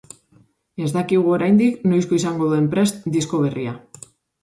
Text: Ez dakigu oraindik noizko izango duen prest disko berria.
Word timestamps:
Ez 0.85 0.89
dakigu 0.95 1.35
oraindik 1.37 1.85
noizko 1.93 2.19
izango 2.23 2.51
duen 2.55 2.69
prest 2.75 3.09
disko 3.19 3.47
berria. 3.47 3.81